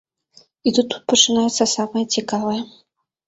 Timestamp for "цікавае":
2.17-2.57